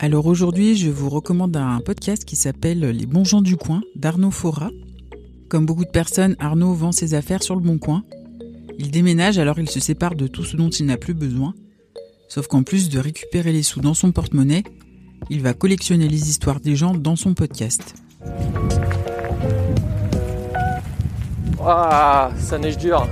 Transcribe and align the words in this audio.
Alors 0.00 0.26
aujourd'hui, 0.26 0.76
je 0.76 0.90
vous 0.90 1.10
recommande 1.10 1.56
un 1.56 1.80
podcast 1.80 2.24
qui 2.24 2.36
s'appelle 2.36 2.80
Les 2.80 3.04
bons 3.06 3.24
gens 3.24 3.42
du 3.42 3.56
coin 3.56 3.80
d'Arnaud 3.96 4.30
Fora. 4.30 4.70
Comme 5.48 5.66
beaucoup 5.66 5.84
de 5.84 5.90
personnes, 5.90 6.36
Arnaud 6.38 6.72
vend 6.72 6.92
ses 6.92 7.14
affaires 7.14 7.42
sur 7.42 7.56
le 7.56 7.62
bon 7.62 7.78
coin. 7.78 8.04
Il 8.78 8.90
déménage 8.90 9.38
alors 9.38 9.58
il 9.58 9.68
se 9.68 9.80
sépare 9.80 10.14
de 10.14 10.26
tout 10.26 10.44
ce 10.44 10.56
dont 10.56 10.70
il 10.70 10.86
n'a 10.86 10.96
plus 10.96 11.14
besoin. 11.14 11.52
Sauf 12.28 12.46
qu'en 12.46 12.62
plus 12.62 12.90
de 12.90 12.98
récupérer 12.98 13.52
les 13.52 13.62
sous 13.62 13.80
dans 13.80 13.94
son 13.94 14.12
porte-monnaie, 14.12 14.62
il 15.30 15.42
va 15.42 15.52
collectionner 15.52 16.08
les 16.08 16.30
histoires 16.30 16.60
des 16.60 16.76
gens 16.76 16.94
dans 16.94 17.16
son 17.16 17.34
podcast. 17.34 17.94
Ah, 21.60 22.30
ça 22.38 22.58
neige 22.58 22.78
dur. 22.78 23.08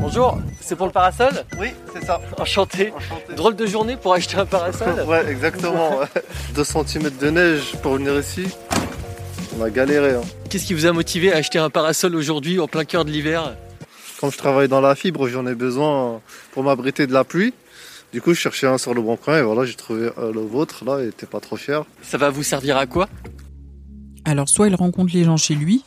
Bonjour, 0.00 0.38
c'est 0.60 0.76
pour 0.76 0.86
le 0.86 0.92
parasol 0.92 1.30
Oui, 1.60 1.68
c'est 1.92 2.04
ça. 2.04 2.20
Enchanté. 2.38 2.92
Enchanté. 2.92 3.34
Drôle 3.34 3.56
de 3.56 3.66
journée 3.66 3.96
pour 3.96 4.14
acheter 4.14 4.36
un 4.36 4.46
parasol. 4.46 5.00
Ouais, 5.06 5.26
exactement. 5.30 5.98
ouais. 5.98 6.06
2 6.54 6.64
cm 6.64 7.10
de 7.20 7.30
neige 7.30 7.74
pour 7.82 7.94
venir 7.94 8.18
ici. 8.18 8.46
On 9.58 9.62
a 9.62 9.70
galéré. 9.70 10.14
hein. 10.14 10.20
Qu'est-ce 10.50 10.66
qui 10.66 10.74
vous 10.74 10.86
a 10.86 10.92
motivé 10.92 11.32
à 11.32 11.36
acheter 11.36 11.58
un 11.58 11.70
parasol 11.70 12.14
aujourd'hui 12.14 12.60
en 12.60 12.68
plein 12.68 12.84
cœur 12.84 13.04
de 13.04 13.10
l'hiver? 13.10 13.54
Comme 14.20 14.30
je 14.30 14.38
travaille 14.38 14.68
dans 14.68 14.80
la 14.80 14.94
fibre, 14.94 15.28
j'en 15.28 15.46
ai 15.46 15.54
besoin 15.54 16.20
pour 16.52 16.62
m'abriter 16.62 17.06
de 17.06 17.12
la 17.12 17.24
pluie. 17.24 17.52
Du 18.12 18.22
coup, 18.22 18.32
je 18.34 18.40
cherchais 18.40 18.66
un 18.66 18.78
sur 18.78 18.94
le 18.94 19.02
bon 19.02 19.16
coin 19.16 19.38
et 19.38 19.42
voilà, 19.42 19.64
j'ai 19.64 19.74
trouvé 19.74 20.10
euh, 20.18 20.32
le 20.32 20.40
vôtre. 20.40 20.84
Là, 20.84 20.98
il 21.02 21.08
était 21.08 21.26
pas 21.26 21.40
trop 21.40 21.56
cher. 21.56 21.84
Ça 22.02 22.16
va 22.18 22.30
vous 22.30 22.42
servir 22.42 22.76
à 22.76 22.86
quoi? 22.86 23.08
Alors 24.24 24.48
soit 24.48 24.68
il 24.68 24.74
rencontre 24.74 25.12
les 25.14 25.24
gens 25.24 25.36
chez 25.36 25.54
lui, 25.54 25.84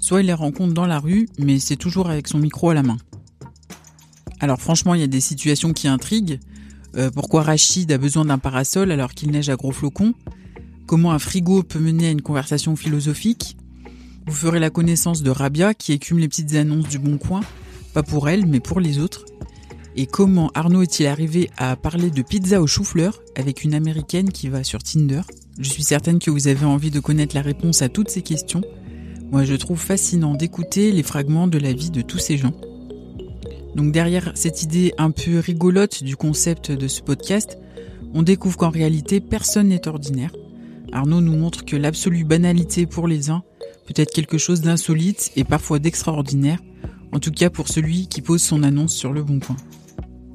soit 0.00 0.20
il 0.20 0.26
les 0.26 0.32
rencontre 0.32 0.74
dans 0.74 0.86
la 0.86 0.98
rue, 0.98 1.28
mais 1.38 1.58
c'est 1.58 1.76
toujours 1.76 2.08
avec 2.10 2.28
son 2.28 2.38
micro 2.38 2.70
à 2.70 2.74
la 2.74 2.82
main. 2.82 2.96
Alors 4.40 4.60
franchement, 4.60 4.94
il 4.94 5.00
y 5.00 5.04
a 5.04 5.08
des 5.08 5.20
situations 5.20 5.72
qui 5.72 5.88
intriguent. 5.88 6.40
Euh, 6.96 7.10
pourquoi 7.10 7.42
Rachid 7.42 7.90
a 7.92 7.98
besoin 7.98 8.24
d'un 8.24 8.38
parasol 8.38 8.90
alors 8.90 9.12
qu'il 9.12 9.30
neige 9.30 9.48
à 9.48 9.56
gros 9.56 9.72
flocons? 9.72 10.14
Comment 10.86 11.12
un 11.12 11.18
frigo 11.18 11.62
peut 11.62 11.78
mener 11.78 12.08
à 12.08 12.10
une 12.10 12.22
conversation 12.22 12.76
philosophique? 12.76 13.56
Vous 14.26 14.34
ferez 14.34 14.58
la 14.58 14.70
connaissance 14.70 15.22
de 15.22 15.30
Rabia 15.30 15.74
qui 15.74 15.92
écume 15.92 16.18
les 16.18 16.28
petites 16.28 16.54
annonces 16.54 16.88
du 16.88 16.98
Bon 16.98 17.16
Coin, 17.18 17.40
pas 17.94 18.02
pour 18.02 18.28
elle, 18.28 18.46
mais 18.46 18.60
pour 18.60 18.80
les 18.80 18.98
autres. 18.98 19.24
Et 19.94 20.06
comment 20.06 20.50
Arnaud 20.54 20.82
est-il 20.82 21.06
arrivé 21.06 21.48
à 21.56 21.74
parler 21.76 22.10
de 22.10 22.22
pizza 22.22 22.60
au 22.60 22.66
chou-fleur 22.66 23.20
avec 23.34 23.64
une 23.64 23.72
américaine 23.72 24.30
qui 24.30 24.48
va 24.48 24.62
sur 24.62 24.82
Tinder? 24.82 25.22
Je 25.58 25.70
suis 25.70 25.82
certaine 25.82 26.18
que 26.18 26.30
vous 26.30 26.48
avez 26.48 26.66
envie 26.66 26.90
de 26.90 27.00
connaître 27.00 27.34
la 27.34 27.40
réponse 27.40 27.80
à 27.82 27.88
toutes 27.88 28.10
ces 28.10 28.22
questions. 28.22 28.62
Moi, 29.30 29.44
je 29.44 29.54
trouve 29.54 29.80
fascinant 29.80 30.34
d'écouter 30.34 30.92
les 30.92 31.02
fragments 31.02 31.48
de 31.48 31.58
la 31.58 31.72
vie 31.72 31.90
de 31.90 32.02
tous 32.02 32.18
ces 32.18 32.36
gens. 32.36 32.52
Donc 33.76 33.92
derrière 33.92 34.32
cette 34.34 34.62
idée 34.62 34.94
un 34.96 35.10
peu 35.10 35.38
rigolote 35.38 36.02
du 36.02 36.16
concept 36.16 36.72
de 36.72 36.88
ce 36.88 37.02
podcast, 37.02 37.58
on 38.14 38.22
découvre 38.22 38.56
qu'en 38.56 38.70
réalité 38.70 39.20
personne 39.20 39.68
n'est 39.68 39.86
ordinaire. 39.86 40.34
Arnaud 40.92 41.20
nous 41.20 41.36
montre 41.36 41.62
que 41.62 41.76
l'absolue 41.76 42.24
banalité 42.24 42.86
pour 42.86 43.06
les 43.06 43.28
uns 43.28 43.42
peut 43.86 43.92
être 43.96 44.14
quelque 44.14 44.38
chose 44.38 44.62
d'insolite 44.62 45.30
et 45.36 45.44
parfois 45.44 45.78
d'extraordinaire, 45.78 46.58
en 47.12 47.20
tout 47.20 47.30
cas 47.30 47.50
pour 47.50 47.68
celui 47.68 48.08
qui 48.08 48.22
pose 48.22 48.42
son 48.42 48.62
annonce 48.62 48.94
sur 48.94 49.12
le 49.12 49.22
bon 49.22 49.40
coin. 49.40 49.56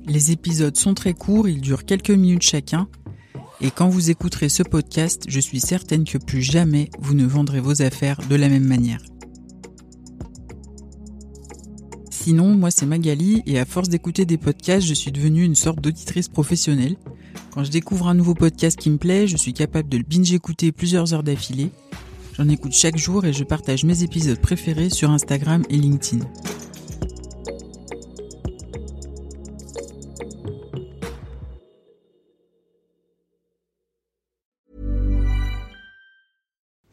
Les 0.05 0.31
épisodes 0.31 0.77
sont 0.77 0.93
très 0.93 1.15
courts, 1.15 1.49
ils 1.49 1.61
durent 1.61 1.85
quelques 1.85 2.11
minutes 2.11 2.43
chacun, 2.43 2.87
et 3.59 3.71
quand 3.71 3.89
vous 3.89 4.11
écouterez 4.11 4.49
ce 4.49 4.61
podcast, 4.61 5.23
je 5.27 5.39
suis 5.39 5.59
certaine 5.59 6.03
que 6.03 6.19
plus 6.19 6.43
jamais 6.43 6.91
vous 6.99 7.15
ne 7.15 7.25
vendrez 7.25 7.59
vos 7.59 7.81
affaires 7.81 8.19
de 8.29 8.35
la 8.35 8.49
même 8.49 8.65
manière. 8.65 9.01
Sinon, 12.23 12.55
moi 12.55 12.69
c'est 12.69 12.85
Magali 12.85 13.41
et 13.47 13.57
à 13.57 13.65
force 13.65 13.89
d'écouter 13.89 14.25
des 14.25 14.37
podcasts, 14.37 14.85
je 14.85 14.93
suis 14.93 15.11
devenue 15.11 15.43
une 15.43 15.55
sorte 15.55 15.81
d'auditrice 15.81 16.29
professionnelle. 16.29 16.95
Quand 17.49 17.63
je 17.63 17.71
découvre 17.71 18.07
un 18.07 18.13
nouveau 18.13 18.35
podcast 18.35 18.77
qui 18.79 18.91
me 18.91 18.97
plaît, 18.97 19.25
je 19.25 19.37
suis 19.37 19.53
capable 19.53 19.89
de 19.89 19.97
le 19.97 20.03
binge 20.03 20.31
écouter 20.31 20.71
plusieurs 20.71 21.15
heures 21.15 21.23
d'affilée. 21.23 21.71
J'en 22.37 22.47
écoute 22.47 22.73
chaque 22.73 22.97
jour 22.97 23.25
et 23.25 23.33
je 23.33 23.43
partage 23.43 23.85
mes 23.85 24.03
épisodes 24.03 24.39
préférés 24.39 24.91
sur 24.91 25.09
Instagram 25.09 25.63
et 25.71 25.77
LinkedIn. 25.77 26.23